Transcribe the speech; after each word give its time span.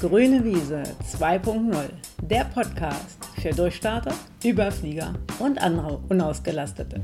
Grüne 0.00 0.42
Wiese 0.42 0.82
2.0, 1.12 1.90
der 2.22 2.44
Podcast 2.46 3.18
für 3.38 3.50
Durchstarter, 3.50 4.14
Überflieger 4.42 5.12
und 5.40 5.60
andere 5.60 5.98
Unausgelastete. 6.08 7.02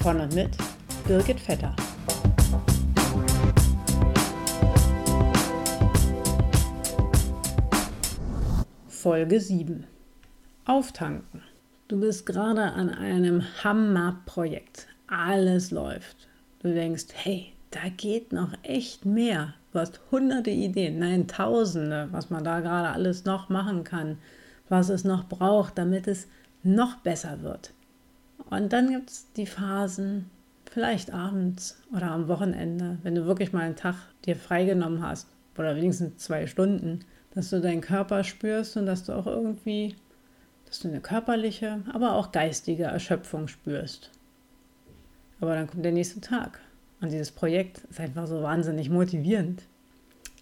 Von 0.00 0.20
und 0.20 0.32
mit 0.36 0.56
Birgit 1.08 1.40
Vetter. 1.40 1.74
Folge 8.86 9.40
7. 9.40 9.84
Auftanken. 10.66 11.42
Du 11.88 11.98
bist 11.98 12.24
gerade 12.24 12.62
an 12.62 12.88
einem 12.88 13.42
Hammerprojekt. 13.64 14.86
Alles 15.08 15.72
läuft. 15.72 16.28
Du 16.60 16.72
denkst, 16.72 17.06
hey, 17.14 17.53
da 17.74 17.88
geht 17.88 18.32
noch 18.32 18.52
echt 18.62 19.04
mehr. 19.04 19.54
Du 19.72 19.80
hast 19.80 20.00
hunderte 20.10 20.50
Ideen, 20.50 21.00
nein, 21.00 21.26
tausende, 21.26 22.08
was 22.12 22.30
man 22.30 22.44
da 22.44 22.60
gerade 22.60 22.90
alles 22.90 23.24
noch 23.24 23.48
machen 23.48 23.82
kann, 23.82 24.18
was 24.68 24.88
es 24.88 25.02
noch 25.02 25.28
braucht, 25.28 25.76
damit 25.76 26.06
es 26.06 26.28
noch 26.62 26.96
besser 26.98 27.42
wird. 27.42 27.72
Und 28.50 28.72
dann 28.72 28.90
gibt 28.90 29.10
es 29.10 29.32
die 29.32 29.46
Phasen, 29.46 30.30
vielleicht 30.70 31.12
abends 31.12 31.80
oder 31.92 32.12
am 32.12 32.28
Wochenende, 32.28 32.98
wenn 33.02 33.14
du 33.14 33.26
wirklich 33.26 33.52
mal 33.52 33.62
einen 33.62 33.76
Tag 33.76 33.96
dir 34.24 34.36
freigenommen 34.36 35.02
hast 35.02 35.28
oder 35.58 35.74
wenigstens 35.76 36.18
zwei 36.18 36.46
Stunden, 36.46 37.00
dass 37.34 37.50
du 37.50 37.60
deinen 37.60 37.80
Körper 37.80 38.22
spürst 38.22 38.76
und 38.76 38.86
dass 38.86 39.04
du 39.04 39.12
auch 39.12 39.26
irgendwie, 39.26 39.96
dass 40.66 40.80
du 40.80 40.88
eine 40.88 41.00
körperliche, 41.00 41.82
aber 41.92 42.14
auch 42.14 42.30
geistige 42.30 42.84
Erschöpfung 42.84 43.48
spürst. 43.48 44.10
Aber 45.40 45.54
dann 45.54 45.66
kommt 45.66 45.84
der 45.84 45.92
nächste 45.92 46.20
Tag 46.20 46.60
und 47.04 47.12
dieses 47.12 47.30
Projekt 47.30 47.82
ist 47.90 48.00
einfach 48.00 48.26
so 48.26 48.42
wahnsinnig 48.42 48.88
motivierend. 48.88 49.62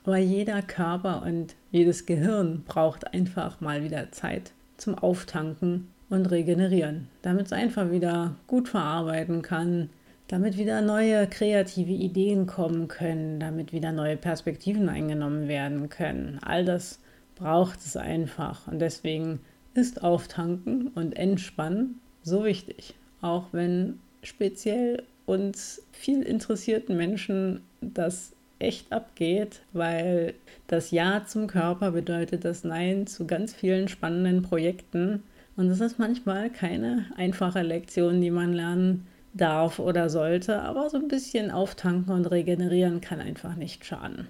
Aber 0.04 0.16
jeder 0.18 0.62
Körper 0.62 1.22
und 1.26 1.56
jedes 1.72 2.06
Gehirn 2.06 2.62
braucht 2.64 3.12
einfach 3.12 3.60
mal 3.60 3.82
wieder 3.82 4.12
Zeit 4.12 4.52
zum 4.76 4.96
Auftanken 4.96 5.88
und 6.08 6.26
Regenerieren, 6.26 7.08
damit 7.22 7.46
es 7.46 7.52
einfach 7.52 7.90
wieder 7.90 8.36
gut 8.46 8.68
verarbeiten 8.68 9.42
kann, 9.42 9.90
damit 10.28 10.56
wieder 10.56 10.82
neue 10.82 11.26
kreative 11.26 11.90
Ideen 11.90 12.46
kommen 12.46 12.86
können, 12.86 13.40
damit 13.40 13.72
wieder 13.72 13.90
neue 13.90 14.16
Perspektiven 14.16 14.88
eingenommen 14.88 15.48
werden 15.48 15.88
können. 15.88 16.38
All 16.42 16.64
das 16.64 17.00
braucht 17.34 17.80
es 17.80 17.96
einfach 17.96 18.68
und 18.68 18.78
deswegen 18.78 19.40
ist 19.74 20.04
Auftanken 20.04 20.88
und 20.94 21.16
Entspannen 21.16 22.00
so 22.22 22.44
wichtig, 22.44 22.94
auch 23.20 23.46
wenn 23.50 23.98
speziell 24.22 25.02
uns 25.26 25.82
viel 25.92 26.22
interessierten 26.22 26.96
Menschen 26.96 27.62
das 27.80 28.32
echt 28.58 28.92
abgeht, 28.92 29.60
weil 29.72 30.34
das 30.68 30.90
Ja 30.90 31.24
zum 31.26 31.46
Körper 31.48 31.90
bedeutet 31.90 32.44
das 32.44 32.64
Nein 32.64 33.06
zu 33.06 33.26
ganz 33.26 33.52
vielen 33.52 33.88
spannenden 33.88 34.42
Projekten. 34.42 35.22
Und 35.56 35.68
das 35.68 35.80
ist 35.80 35.98
manchmal 35.98 36.48
keine 36.48 37.06
einfache 37.16 37.62
Lektion, 37.62 38.20
die 38.20 38.30
man 38.30 38.52
lernen 38.52 39.06
darf 39.34 39.78
oder 39.78 40.08
sollte, 40.10 40.60
aber 40.60 40.90
so 40.90 40.98
ein 40.98 41.08
bisschen 41.08 41.50
auftanken 41.50 42.14
und 42.14 42.26
regenerieren 42.26 43.00
kann 43.00 43.20
einfach 43.20 43.56
nicht 43.56 43.84
schaden. 43.84 44.28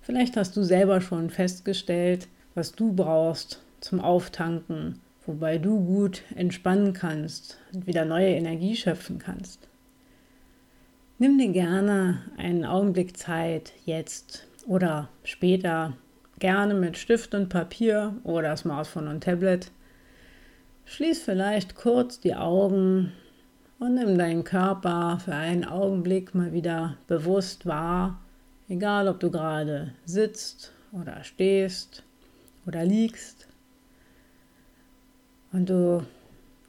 Vielleicht 0.00 0.36
hast 0.36 0.56
du 0.56 0.62
selber 0.62 1.00
schon 1.00 1.30
festgestellt, 1.30 2.28
was 2.54 2.72
du 2.72 2.92
brauchst 2.92 3.62
zum 3.80 4.00
Auftanken, 4.00 4.98
wobei 5.26 5.58
du 5.58 5.78
gut 5.84 6.22
entspannen 6.34 6.92
kannst 6.92 7.58
und 7.72 7.86
wieder 7.86 8.04
neue 8.04 8.34
Energie 8.34 8.74
schöpfen 8.74 9.18
kannst. 9.18 9.68
Nimm 11.18 11.38
dir 11.38 11.52
gerne 11.52 12.22
einen 12.36 12.64
Augenblick 12.64 13.16
Zeit, 13.16 13.72
jetzt 13.84 14.46
oder 14.66 15.08
später, 15.24 15.96
gerne 16.38 16.74
mit 16.74 16.96
Stift 16.96 17.34
und 17.34 17.48
Papier 17.48 18.16
oder 18.24 18.56
Smartphone 18.56 19.08
und 19.08 19.22
Tablet. 19.22 19.70
Schließ 20.86 21.22
vielleicht 21.22 21.76
kurz 21.76 22.18
die 22.18 22.34
Augen 22.34 23.12
und 23.78 23.94
nimm 23.94 24.18
deinen 24.18 24.42
Körper 24.42 25.20
für 25.24 25.34
einen 25.34 25.64
Augenblick 25.64 26.34
mal 26.34 26.52
wieder 26.52 26.96
bewusst 27.06 27.66
wahr, 27.66 28.20
egal 28.68 29.06
ob 29.06 29.20
du 29.20 29.30
gerade 29.30 29.92
sitzt 30.04 30.72
oder 30.92 31.22
stehst 31.24 32.02
oder 32.66 32.84
liegst. 32.84 33.48
Und 35.52 35.68
du 35.68 36.04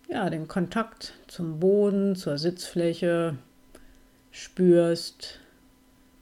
ja, 0.09 0.29
den 0.29 0.47
Kontakt 0.47 1.13
zum 1.27 1.59
Boden, 1.59 2.15
zur 2.15 2.37
Sitzfläche 2.37 3.37
spürst, 4.33 5.39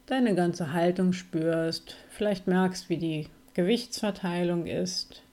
deine 0.06 0.36
ganze 0.36 0.74
Haltung 0.74 1.14
spürst, 1.14 1.96
vielleicht 2.10 2.46
merkst, 2.46 2.90
wie 2.90 2.98
die 2.98 3.28
Gewichtsverteilung 3.56 4.68
ist, 4.68 5.24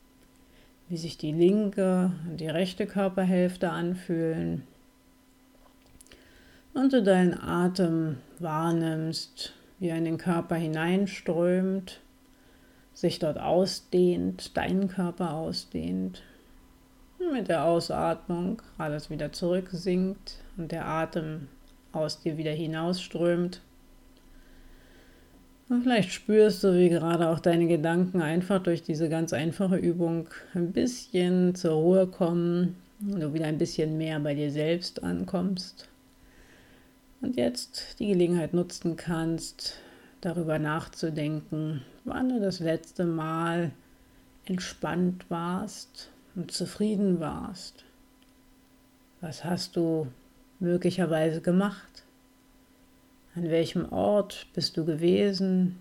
wie 0.89 0.97
sich 0.97 1.19
die 1.19 1.33
linke 1.33 2.13
und 2.27 2.41
die 2.41 2.49
rechte 2.49 2.87
Körperhälfte 2.87 3.71
anfühlen 3.71 4.63
und 6.73 6.93
du 6.93 7.03
deinen 7.03 7.39
Atem 7.39 8.19
wahrnimmst, 8.39 9.53
wie 9.81 9.89
er 9.89 9.99
in 9.99 10.05
den 10.05 10.19
Körper 10.19 10.55
hineinströmt, 10.55 12.01
sich 12.95 13.19
dort 13.19 13.39
ausdehnt, 13.39 14.57
deinen 14.57 14.87
Körper 14.87 15.35
ausdehnt. 15.35 16.23
Mit 17.33 17.49
der 17.49 17.65
Ausatmung 17.65 18.63
alles 18.79 19.11
wieder 19.11 19.33
zurücksinkt 19.33 20.37
und 20.57 20.71
der 20.71 20.87
Atem 20.87 21.49
aus 21.99 22.21
dir 22.21 22.37
wieder 22.37 22.53
hinausströmt. 22.53 23.61
Und 25.69 25.83
vielleicht 25.83 26.13
spürst 26.13 26.65
du, 26.65 26.75
wie 26.75 26.89
gerade 26.89 27.29
auch 27.29 27.41
deine 27.41 27.67
Gedanken 27.67 28.23
einfach 28.23 28.63
durch 28.63 28.83
diese 28.83 29.09
ganz 29.09 29.33
einfache 29.33 29.77
Übung 29.77 30.29
ein 30.55 30.73
bisschen 30.73 31.55
zur 31.55 31.75
Ruhe 31.75 32.07
kommen 32.07 32.77
und 33.01 33.21
du 33.21 33.35
wieder 33.35 33.47
ein 33.47 33.59
bisschen 33.59 33.99
mehr 33.99 34.19
bei 34.21 34.35
dir 34.35 34.51
selbst 34.51 35.03
ankommst. 35.03 35.89
Und 37.21 37.37
jetzt 37.37 37.97
die 37.99 38.07
Gelegenheit 38.07 38.55
nutzen 38.55 38.97
kannst, 38.97 39.75
darüber 40.21 40.59
nachzudenken, 40.59 41.83
wann 42.05 42.29
du 42.29 42.41
das 42.41 42.61
letzte 42.61 43.05
Mal 43.05 43.73
entspannt 44.47 45.27
warst 45.29 46.11
und 46.35 46.51
zufrieden 46.51 47.21
warst. 47.21 47.85
Was 49.21 49.45
hast 49.45 49.77
du 49.77 50.07
möglicherweise 50.61 51.41
gemacht? 51.41 52.05
An 53.35 53.51
welchem 53.51 53.93
Ort 53.93 54.47
bist 54.55 54.77
du 54.77 54.85
gewesen? 54.85 55.79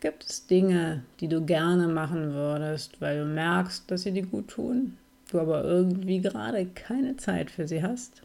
Gibt 0.00 0.24
es 0.24 0.46
Dinge, 0.46 1.02
die 1.20 1.28
du 1.28 1.44
gerne 1.44 1.88
machen 1.88 2.32
würdest, 2.32 3.00
weil 3.00 3.18
du 3.20 3.24
merkst, 3.24 3.90
dass 3.90 4.02
sie 4.02 4.12
dir 4.12 4.26
gut 4.26 4.48
tun, 4.48 4.96
du 5.30 5.40
aber 5.40 5.64
irgendwie 5.64 6.20
gerade 6.20 6.66
keine 6.66 7.16
Zeit 7.16 7.50
für 7.50 7.66
sie 7.66 7.82
hast? 7.82 8.22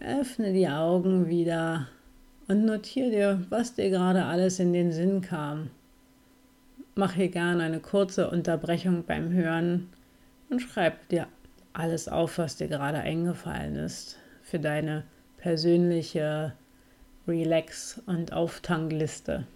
Öffne 0.00 0.52
die 0.52 0.68
Augen 0.68 1.28
wieder 1.28 1.88
und 2.48 2.64
notiere 2.64 3.10
dir, 3.10 3.46
was 3.50 3.74
dir 3.74 3.90
gerade 3.90 4.24
alles 4.24 4.58
in 4.58 4.72
den 4.72 4.92
Sinn 4.92 5.20
kam. 5.20 5.70
Mach 6.94 7.12
hier 7.14 7.28
gerne 7.28 7.62
eine 7.62 7.80
kurze 7.80 8.30
Unterbrechung 8.30 9.04
beim 9.04 9.32
Hören 9.32 9.88
und 10.52 10.60
schreib 10.60 11.08
dir 11.08 11.26
alles 11.72 12.08
auf, 12.08 12.36
was 12.36 12.56
dir 12.56 12.68
gerade 12.68 12.98
eingefallen 12.98 13.74
ist 13.74 14.18
für 14.42 14.60
deine 14.60 15.04
persönliche 15.38 16.52
Relax- 17.26 18.00
und 18.04 18.34
Auftankliste. 18.34 19.46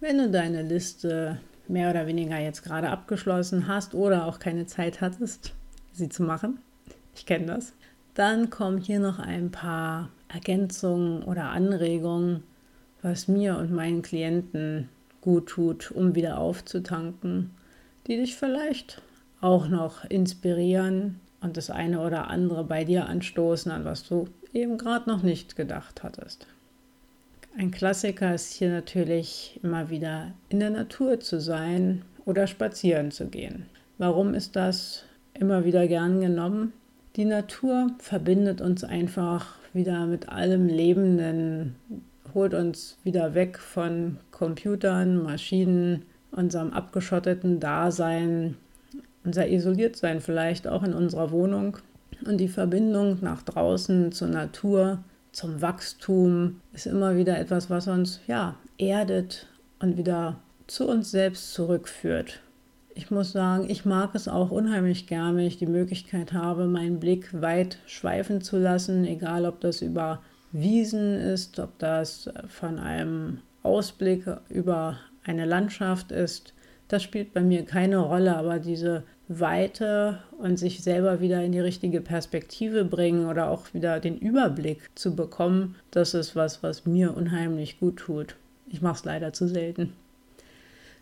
Wenn 0.00 0.18
du 0.18 0.30
deine 0.30 0.62
Liste 0.62 1.40
mehr 1.66 1.90
oder 1.90 2.06
weniger 2.06 2.38
jetzt 2.38 2.62
gerade 2.62 2.88
abgeschlossen 2.88 3.66
hast 3.66 3.94
oder 3.94 4.26
auch 4.26 4.38
keine 4.38 4.66
Zeit 4.66 5.00
hattest, 5.00 5.52
sie 5.92 6.08
zu 6.08 6.22
machen, 6.22 6.60
ich 7.16 7.26
kenne 7.26 7.46
das, 7.46 7.72
dann 8.14 8.50
kommen 8.50 8.78
hier 8.78 9.00
noch 9.00 9.18
ein 9.18 9.50
paar 9.50 10.10
Ergänzungen 10.28 11.24
oder 11.24 11.50
Anregungen, 11.50 12.44
was 13.02 13.26
mir 13.26 13.58
und 13.58 13.72
meinen 13.72 14.02
Klienten 14.02 14.88
gut 15.28 15.50
tut, 15.50 15.90
um 15.90 16.14
wieder 16.14 16.38
aufzutanken, 16.38 17.50
die 18.06 18.16
dich 18.16 18.34
vielleicht 18.34 19.02
auch 19.42 19.68
noch 19.68 20.06
inspirieren 20.06 21.20
und 21.42 21.58
das 21.58 21.68
eine 21.68 22.00
oder 22.00 22.30
andere 22.30 22.64
bei 22.64 22.84
dir 22.84 23.06
anstoßen, 23.06 23.70
an 23.70 23.84
was 23.84 24.08
du 24.08 24.28
eben 24.54 24.78
gerade 24.78 25.10
noch 25.10 25.22
nicht 25.22 25.54
gedacht 25.54 26.02
hattest. 26.02 26.46
Ein 27.58 27.70
Klassiker 27.70 28.34
ist 28.34 28.54
hier 28.54 28.70
natürlich 28.70 29.60
immer 29.62 29.90
wieder 29.90 30.32
in 30.48 30.60
der 30.60 30.70
Natur 30.70 31.20
zu 31.20 31.42
sein 31.42 32.06
oder 32.24 32.46
spazieren 32.46 33.10
zu 33.10 33.26
gehen. 33.26 33.66
Warum 33.98 34.32
ist 34.32 34.56
das 34.56 35.04
immer 35.34 35.66
wieder 35.66 35.86
gern 35.88 36.22
genommen? 36.22 36.72
Die 37.16 37.26
Natur 37.26 37.90
verbindet 37.98 38.62
uns 38.62 38.82
einfach 38.82 39.58
wieder 39.74 40.06
mit 40.06 40.30
allem 40.30 40.68
Lebenden, 40.68 41.76
holt 42.34 42.54
uns 42.54 42.98
wieder 43.04 43.34
weg 43.34 43.58
von 43.58 44.18
Computern, 44.30 45.22
Maschinen, 45.22 46.04
unserem 46.30 46.72
abgeschotteten 46.72 47.60
Dasein, 47.60 48.56
unser 49.24 49.48
Isoliertsein 49.48 50.20
vielleicht 50.20 50.68
auch 50.68 50.82
in 50.82 50.94
unserer 50.94 51.30
Wohnung 51.30 51.78
Und 52.26 52.38
die 52.38 52.48
Verbindung 52.48 53.18
nach 53.20 53.42
draußen 53.42 54.12
zur 54.12 54.28
Natur, 54.28 54.98
zum 55.32 55.62
Wachstum 55.62 56.60
ist 56.72 56.86
immer 56.86 57.16
wieder 57.16 57.38
etwas, 57.38 57.70
was 57.70 57.86
uns 57.86 58.20
ja 58.26 58.56
erdet 58.78 59.46
und 59.78 59.96
wieder 59.96 60.36
zu 60.66 60.88
uns 60.88 61.10
selbst 61.10 61.52
zurückführt. 61.52 62.40
Ich 62.94 63.12
muss 63.12 63.30
sagen, 63.30 63.70
ich 63.70 63.84
mag 63.84 64.14
es 64.14 64.26
auch 64.26 64.50
unheimlich 64.50 65.06
gerne, 65.06 65.38
wenn 65.38 65.46
ich 65.46 65.58
die 65.58 65.66
Möglichkeit 65.66 66.32
habe, 66.32 66.66
meinen 66.66 66.98
Blick 66.98 67.40
weit 67.40 67.78
schweifen 67.86 68.40
zu 68.40 68.58
lassen, 68.58 69.04
egal 69.04 69.46
ob 69.46 69.60
das 69.60 69.82
über 69.82 70.20
Wiesen 70.52 71.14
ist, 71.14 71.58
ob 71.58 71.78
das 71.78 72.30
von 72.48 72.78
einem 72.78 73.38
Ausblick 73.62 74.24
über 74.48 74.98
eine 75.24 75.44
Landschaft 75.44 76.10
ist. 76.10 76.54
Das 76.88 77.02
spielt 77.02 77.34
bei 77.34 77.42
mir 77.42 77.64
keine 77.64 77.98
Rolle, 77.98 78.36
aber 78.36 78.58
diese 78.58 79.04
Weite 79.28 80.20
und 80.38 80.58
sich 80.58 80.82
selber 80.82 81.20
wieder 81.20 81.42
in 81.44 81.52
die 81.52 81.60
richtige 81.60 82.00
Perspektive 82.00 82.84
bringen 82.84 83.26
oder 83.26 83.50
auch 83.50 83.74
wieder 83.74 84.00
den 84.00 84.16
Überblick 84.16 84.88
zu 84.94 85.14
bekommen, 85.14 85.76
das 85.90 86.14
ist 86.14 86.34
was, 86.34 86.62
was 86.62 86.86
mir 86.86 87.14
unheimlich 87.14 87.78
gut 87.78 87.98
tut. 87.98 88.36
Ich 88.70 88.80
mache 88.80 88.96
es 88.96 89.04
leider 89.04 89.34
zu 89.34 89.46
selten. 89.46 89.92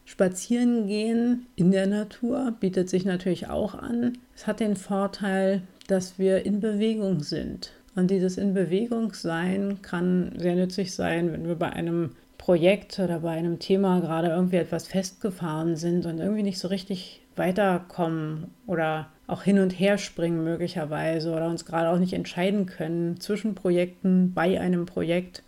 Spazieren 0.04 0.87
gehen 0.88 1.46
in 1.54 1.70
der 1.70 1.87
Natur 1.87 2.54
bietet 2.58 2.88
sich 2.88 3.04
natürlich 3.04 3.49
auch 3.49 3.75
an. 3.75 4.19
Es 4.34 4.46
hat 4.46 4.60
den 4.60 4.76
Vorteil, 4.76 5.62
dass 5.87 6.19
wir 6.19 6.44
in 6.46 6.60
Bewegung 6.60 7.20
sind. 7.20 7.72
Und 7.96 8.10
dieses 8.10 8.37
in 8.37 8.54
Bewegung 8.54 9.14
sein 9.14 9.78
kann 9.82 10.32
sehr 10.37 10.54
nützlich 10.54 10.94
sein, 10.94 11.32
wenn 11.32 11.48
wir 11.48 11.56
bei 11.56 11.70
einem 11.70 12.10
Projekt 12.38 12.98
oder 12.98 13.20
bei 13.20 13.31
einem 13.31 13.58
Thema 13.58 14.00
gerade 14.00 14.28
irgendwie 14.28 14.56
etwas 14.56 14.87
festgefahren 14.87 15.76
sind 15.76 16.06
und 16.06 16.19
irgendwie 16.19 16.43
nicht 16.43 16.58
so 16.58 16.69
richtig 16.69 17.22
weiterkommen 17.37 18.48
oder 18.66 19.08
auch 19.26 19.43
hin 19.43 19.58
und 19.58 19.70
her 19.70 19.98
springen 19.98 20.44
möglicherweise 20.44 21.32
oder 21.32 21.48
uns 21.48 21.64
gerade 21.64 21.88
auch 21.88 21.98
nicht 21.98 22.12
entscheiden 22.12 22.66
können 22.66 23.19
zwischen 23.19 23.54
Projekten 23.54 24.32
bei 24.34 24.60
einem 24.60 24.87
Projekt. 24.87 25.42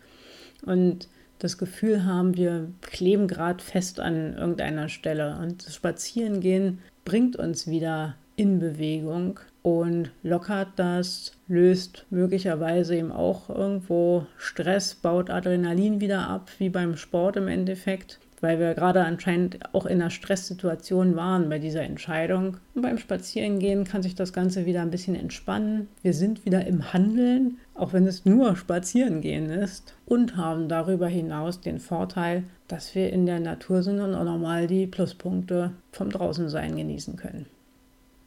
Und 0.65 1.07
das 1.39 1.59
Gefühl 1.59 2.05
haben, 2.05 2.37
wir 2.37 2.69
kleben 2.81 3.29
gerade 3.29 3.63
fest 3.63 4.01
an 4.01 4.35
irgendeiner 4.37 4.89
Stelle. 4.89 5.39
Und 5.41 5.67
das 5.67 5.75
Spazierengehen 5.75 6.79
bringt 7.05 7.37
uns 7.37 7.69
wieder 7.69 8.17
in 8.37 8.59
Bewegung 8.59 9.39
und 9.63 10.11
lockert 10.23 10.69
das, 10.77 11.33
löst 11.47 12.07
möglicherweise 12.11 12.97
eben 12.97 13.13
auch 13.13 13.49
irgendwo 13.51 14.27
Stress, 14.37 14.95
baut 14.95 15.31
Adrenalin 15.31 16.01
wieder 16.01 16.29
ab, 16.29 16.51
wie 16.59 16.69
beim 16.69 16.97
Sport 16.97 17.37
im 17.37 17.49
Endeffekt 17.49 18.19
weil 18.41 18.59
wir 18.59 18.75
gerade 18.75 19.05
anscheinend 19.05 19.59
auch 19.75 19.87
in 19.87 20.01
einer 20.01 20.11
Stresssituation 20.11 21.17
waren 21.17 21.49
bei 21.49 21.59
dieser 21.59 21.83
Entscheidung. 21.83 22.59
Und 22.75 22.83
beim 22.83 22.99
Spazierengehen 22.99 23.85
kann 23.85 24.03
sich 24.03 24.15
das 24.15 24.33
Ganze 24.33 24.67
wieder 24.67 24.83
ein 24.83 24.91
bisschen 24.91 25.15
entspannen. 25.15 25.89
Wir 26.03 26.15
sind 26.15 26.45
wieder 26.45 26.67
im 26.67 26.93
Handeln, 26.93 27.59
auch 27.75 27.93
wenn 27.93 28.07
es 28.07 28.25
nur 28.25 28.57
Spazierengehen 28.57 29.51
ist, 29.51 29.95
und 30.07 30.37
haben 30.37 30.69
darüber 30.69 31.09
hinaus 31.09 31.61
den 31.61 31.81
Vorteil, 31.81 32.45
dass 32.69 32.95
wir 32.95 33.13
in 33.13 33.27
der 33.27 33.41
Natur 33.41 33.83
sind 33.83 34.01
und 34.01 34.15
auch 34.15 34.25
nochmal 34.25 34.67
die 34.67 34.87
Pluspunkte 34.87 35.73
vom 35.93 36.11
Draußensein 36.11 36.77
genießen 36.77 37.17
können. 37.17 37.47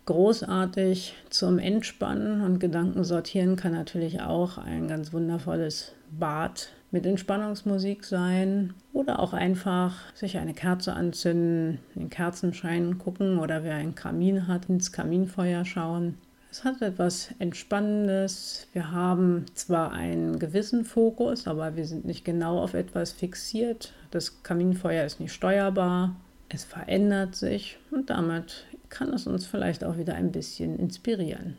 Großartig 0.05 1.13
zum 1.29 1.59
Entspannen 1.59 2.41
und 2.41 2.59
Gedanken 2.59 3.03
sortieren 3.03 3.55
kann 3.55 3.73
natürlich 3.73 4.21
auch 4.21 4.57
ein 4.57 4.87
ganz 4.87 5.13
wundervolles 5.13 5.93
Bad 6.09 6.69
mit 6.89 7.05
Entspannungsmusik 7.05 8.03
sein 8.03 8.73
oder 8.93 9.19
auch 9.19 9.33
einfach 9.33 10.13
sich 10.13 10.37
eine 10.37 10.53
Kerze 10.53 10.93
anzünden, 10.93 11.79
den 11.95 12.09
Kerzenschein 12.09 12.97
gucken 12.97 13.37
oder 13.37 13.63
wer 13.63 13.75
einen 13.75 13.95
Kamin 13.95 14.47
hat, 14.47 14.69
ins 14.69 14.91
Kaminfeuer 14.91 15.65
schauen. 15.65 16.17
Es 16.51 16.65
hat 16.65 16.81
etwas 16.81 17.29
Entspannendes. 17.39 18.67
Wir 18.73 18.91
haben 18.91 19.45
zwar 19.53 19.93
einen 19.93 20.37
gewissen 20.37 20.83
Fokus, 20.83 21.47
aber 21.47 21.77
wir 21.77 21.85
sind 21.85 22.03
nicht 22.03 22.25
genau 22.25 22.59
auf 22.59 22.73
etwas 22.73 23.13
fixiert. 23.13 23.93
Das 24.09 24.43
Kaminfeuer 24.43 25.05
ist 25.05 25.21
nicht 25.21 25.31
steuerbar. 25.31 26.17
Es 26.49 26.65
verändert 26.65 27.35
sich 27.35 27.77
und 27.89 28.09
damit 28.09 28.65
kann 28.91 29.11
es 29.13 29.25
uns 29.25 29.47
vielleicht 29.47 29.83
auch 29.83 29.97
wieder 29.97 30.13
ein 30.13 30.31
bisschen 30.31 30.77
inspirieren. 30.77 31.57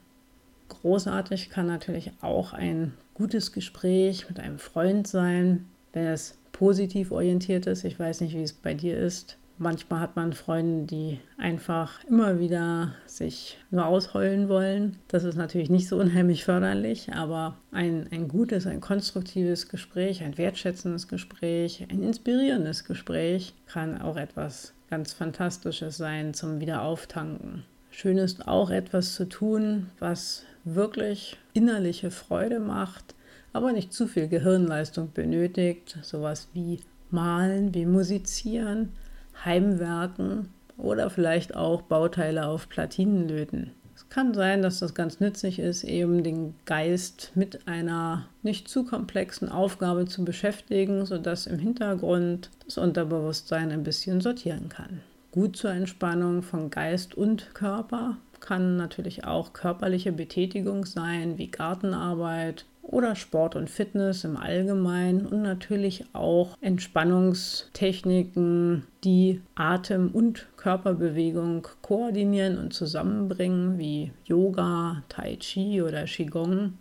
Großartig 0.68 1.50
kann 1.50 1.66
natürlich 1.66 2.12
auch 2.20 2.52
ein 2.52 2.92
gutes 3.14 3.50
Gespräch 3.50 4.28
mit 4.28 4.38
einem 4.38 4.60
Freund 4.60 5.08
sein, 5.08 5.66
wenn 5.92 6.06
es 6.06 6.38
positiv 6.52 7.10
orientiert 7.10 7.66
ist. 7.66 7.84
Ich 7.84 7.98
weiß 7.98 8.20
nicht, 8.20 8.34
wie 8.34 8.42
es 8.42 8.52
bei 8.52 8.74
dir 8.74 8.96
ist. 8.96 9.36
Manchmal 9.62 10.00
hat 10.00 10.16
man 10.16 10.32
Freunde, 10.32 10.86
die 10.86 11.20
einfach 11.38 12.02
immer 12.06 12.40
wieder 12.40 12.94
sich 13.06 13.58
nur 13.70 13.86
ausheulen 13.86 14.48
wollen. 14.48 14.96
Das 15.06 15.22
ist 15.22 15.36
natürlich 15.36 15.70
nicht 15.70 15.86
so 15.86 16.00
unheimlich 16.00 16.44
förderlich, 16.44 17.12
aber 17.14 17.56
ein, 17.70 18.08
ein 18.10 18.26
gutes, 18.26 18.66
ein 18.66 18.80
konstruktives 18.80 19.68
Gespräch, 19.68 20.24
ein 20.24 20.36
wertschätzendes 20.36 21.06
Gespräch, 21.06 21.86
ein 21.92 22.02
inspirierendes 22.02 22.82
Gespräch 22.82 23.54
kann 23.66 24.02
auch 24.02 24.16
etwas 24.16 24.74
ganz 24.90 25.12
Fantastisches 25.12 25.96
sein 25.96 26.34
zum 26.34 26.58
Wiederauftanken. 26.58 27.62
Schön 27.92 28.18
ist 28.18 28.48
auch 28.48 28.70
etwas 28.70 29.14
zu 29.14 29.28
tun, 29.28 29.90
was 30.00 30.42
wirklich 30.64 31.36
innerliche 31.52 32.10
Freude 32.10 32.58
macht, 32.58 33.14
aber 33.52 33.70
nicht 33.70 33.92
zu 33.92 34.08
viel 34.08 34.26
Gehirnleistung 34.26 35.12
benötigt, 35.12 35.98
sowas 36.02 36.48
wie 36.52 36.80
Malen, 37.12 37.74
wie 37.74 37.86
Musizieren, 37.86 38.88
Heimwerken 39.44 40.48
oder 40.76 41.10
vielleicht 41.10 41.56
auch 41.56 41.82
Bauteile 41.82 42.46
auf 42.46 42.68
Platinen 42.68 43.28
löten. 43.28 43.72
Es 43.94 44.08
kann 44.08 44.34
sein, 44.34 44.62
dass 44.62 44.78
das 44.78 44.94
ganz 44.94 45.20
nützlich 45.20 45.58
ist, 45.58 45.84
eben 45.84 46.22
den 46.22 46.54
Geist 46.64 47.32
mit 47.34 47.68
einer 47.68 48.26
nicht 48.42 48.68
zu 48.68 48.84
komplexen 48.84 49.48
Aufgabe 49.48 50.06
zu 50.06 50.24
beschäftigen, 50.24 51.06
sodass 51.06 51.46
im 51.46 51.58
Hintergrund 51.58 52.50
das 52.64 52.78
Unterbewusstsein 52.78 53.70
ein 53.70 53.84
bisschen 53.84 54.20
sortieren 54.20 54.68
kann. 54.68 55.00
Gut 55.30 55.56
zur 55.56 55.70
Entspannung 55.70 56.42
von 56.42 56.68
Geist 56.68 57.14
und 57.14 57.54
Körper 57.54 58.16
kann 58.40 58.76
natürlich 58.76 59.24
auch 59.24 59.52
körperliche 59.52 60.12
Betätigung 60.12 60.84
sein, 60.84 61.38
wie 61.38 61.48
Gartenarbeit 61.48 62.66
oder 62.92 63.16
Sport 63.16 63.56
und 63.56 63.68
Fitness 63.70 64.22
im 64.22 64.36
Allgemeinen 64.36 65.26
und 65.26 65.42
natürlich 65.42 66.04
auch 66.12 66.56
Entspannungstechniken, 66.60 68.86
die 69.02 69.40
Atem- 69.56 70.12
und 70.12 70.46
Körperbewegung 70.56 71.66
koordinieren 71.80 72.58
und 72.58 72.72
zusammenbringen, 72.74 73.78
wie 73.78 74.12
Yoga, 74.24 75.02
Tai 75.08 75.34
Chi 75.36 75.82
oder 75.82 76.04
Qigong. 76.04 76.74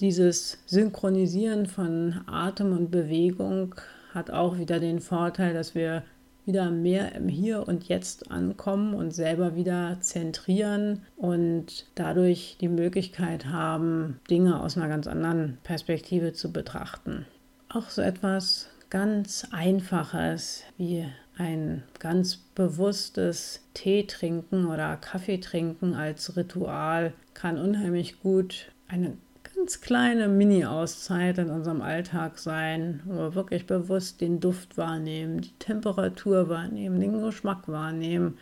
Dieses 0.00 0.58
Synchronisieren 0.66 1.66
von 1.66 2.22
Atem 2.26 2.72
und 2.72 2.90
Bewegung 2.90 3.76
hat 4.12 4.32
auch 4.32 4.58
wieder 4.58 4.80
den 4.80 4.98
Vorteil, 5.00 5.54
dass 5.54 5.76
wir 5.76 6.02
wieder 6.46 6.70
mehr 6.70 7.14
im 7.14 7.28
Hier 7.28 7.66
und 7.66 7.88
Jetzt 7.88 8.30
ankommen 8.30 8.94
und 8.94 9.10
selber 9.10 9.56
wieder 9.56 9.98
zentrieren 10.00 11.02
und 11.16 11.86
dadurch 11.96 12.56
die 12.60 12.68
Möglichkeit 12.68 13.46
haben, 13.46 14.20
Dinge 14.30 14.60
aus 14.62 14.76
einer 14.76 14.88
ganz 14.88 15.06
anderen 15.06 15.58
Perspektive 15.64 16.32
zu 16.32 16.52
betrachten. 16.52 17.26
Auch 17.68 17.90
so 17.90 18.00
etwas 18.00 18.68
ganz 18.88 19.48
Einfaches 19.50 20.62
wie 20.78 21.04
ein 21.36 21.82
ganz 21.98 22.36
bewusstes 22.36 23.60
Tee 23.74 24.04
trinken 24.04 24.66
oder 24.66 24.96
Kaffee 24.96 25.38
trinken 25.38 25.94
als 25.94 26.36
Ritual 26.36 27.12
kann 27.34 27.58
unheimlich 27.58 28.20
gut 28.20 28.72
eine 28.88 29.18
ganz 29.66 29.80
kleine 29.80 30.28
Mini-Auszeit 30.28 31.38
in 31.38 31.50
unserem 31.50 31.82
Alltag 31.82 32.38
sein, 32.38 33.00
wo 33.04 33.14
wir 33.14 33.34
wirklich 33.34 33.66
bewusst 33.66 34.20
den 34.20 34.38
Duft 34.38 34.78
wahrnehmen, 34.78 35.40
die 35.40 35.58
Temperatur 35.58 36.48
wahrnehmen, 36.48 37.00
den 37.00 37.20
Geschmack 37.20 37.66
wahrnehmen 37.66 38.38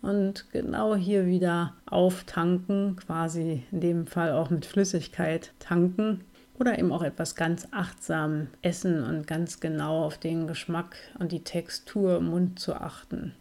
und 0.00 0.50
genau 0.52 0.94
hier 0.94 1.26
wieder 1.26 1.74
auftanken, 1.84 2.96
quasi 2.96 3.62
in 3.72 3.80
dem 3.80 4.06
Fall 4.06 4.32
auch 4.32 4.48
mit 4.48 4.64
Flüssigkeit 4.64 5.52
tanken 5.58 6.24
oder 6.58 6.78
eben 6.78 6.92
auch 6.92 7.02
etwas 7.02 7.36
ganz 7.36 7.68
achtsam 7.70 8.46
essen 8.62 9.04
und 9.04 9.26
ganz 9.26 9.60
genau 9.60 10.02
auf 10.02 10.16
den 10.16 10.46
Geschmack 10.46 10.96
und 11.18 11.30
die 11.30 11.44
Textur 11.44 12.16
im 12.16 12.30
Mund 12.30 12.58
zu 12.58 12.72
achten. 12.72 13.34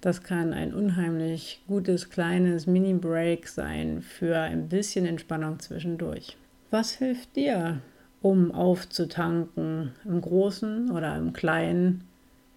Das 0.00 0.22
kann 0.22 0.52
ein 0.52 0.72
unheimlich 0.72 1.64
gutes 1.66 2.08
kleines 2.08 2.68
Mini-Break 2.68 3.48
sein 3.48 4.00
für 4.00 4.38
ein 4.38 4.68
bisschen 4.68 5.06
Entspannung 5.06 5.58
zwischendurch. 5.58 6.36
Was 6.72 6.92
hilft 6.92 7.36
dir, 7.36 7.80
um 8.22 8.50
aufzutanken, 8.50 9.92
im 10.06 10.22
Großen 10.22 10.90
oder 10.90 11.18
im 11.18 11.34
Kleinen? 11.34 12.04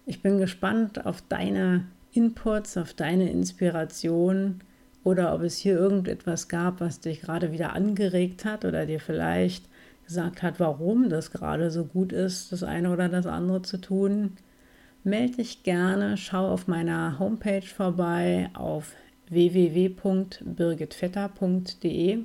Ich 0.06 0.22
bin 0.22 0.38
gespannt 0.38 1.04
auf 1.04 1.22
deine 1.28 1.84
Inputs, 2.12 2.78
auf 2.78 2.94
deine 2.94 3.30
Inspiration 3.30 4.62
oder 5.04 5.34
ob 5.34 5.42
es 5.42 5.58
hier 5.58 5.76
irgendetwas 5.76 6.48
gab, 6.48 6.80
was 6.80 7.00
dich 7.00 7.20
gerade 7.20 7.52
wieder 7.52 7.74
angeregt 7.74 8.46
hat 8.46 8.64
oder 8.64 8.86
dir 8.86 9.00
vielleicht 9.00 9.66
gesagt 10.06 10.42
hat, 10.42 10.58
warum 10.60 11.10
das 11.10 11.30
gerade 11.30 11.70
so 11.70 11.84
gut 11.84 12.14
ist, 12.14 12.52
das 12.52 12.62
eine 12.62 12.90
oder 12.90 13.10
das 13.10 13.26
andere 13.26 13.60
zu 13.60 13.76
tun. 13.76 14.38
Melde 15.04 15.36
dich 15.36 15.62
gerne, 15.62 16.16
schau 16.16 16.48
auf 16.48 16.68
meiner 16.68 17.18
Homepage 17.18 17.60
vorbei 17.60 18.48
auf 18.54 18.94
www.birgitvetter.de 19.28 22.24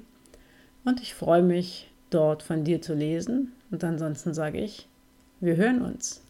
und 0.86 1.02
ich 1.02 1.14
freue 1.14 1.44
mich, 1.44 1.92
dort 2.10 2.44
von 2.44 2.64
dir 2.64 2.82
zu 2.82 2.94
lesen. 2.94 3.54
Und 3.72 3.84
ansonsten 3.84 4.34
sage 4.34 4.60
ich, 4.60 4.88
wir 5.40 5.56
hören 5.56 5.82
uns 5.82 6.22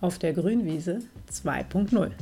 auf 0.00 0.18
der 0.18 0.32
Grünwiese 0.32 1.00
2.0. 1.32 2.12